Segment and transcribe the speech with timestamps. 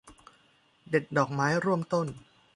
[0.89, 2.07] เด็ดดอกไม้ร่วมต้น